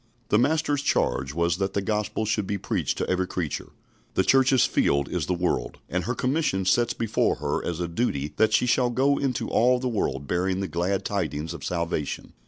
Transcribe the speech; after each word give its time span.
The 0.29 0.39
Master's 0.39 0.81
charge 0.81 1.31
was 1.31 1.57
that 1.57 1.73
the 1.75 1.79
Gospel 1.83 2.25
should 2.25 2.47
be 2.47 2.57
preached 2.57 2.97
to 2.97 3.07
every 3.07 3.27
creature. 3.27 3.69
The 4.15 4.23
Church's 4.23 4.65
field 4.65 5.07
is 5.07 5.27
the 5.27 5.35
world, 5.35 5.77
and 5.89 6.05
her 6.05 6.15
commission 6.15 6.65
sets 6.65 6.95
before 6.95 7.35
her 7.35 7.63
as 7.63 7.79
a 7.79 7.87
duty 7.87 8.33
that 8.37 8.51
she 8.51 8.65
shall 8.65 8.89
go 8.89 9.19
into 9.19 9.47
all 9.49 9.77
the 9.77 9.87
world 9.87 10.25
bearing 10.25 10.59
the 10.59 10.67
glad 10.67 11.05
tidings 11.05 11.53
of 11.53 11.63
salvation. 11.63 12.33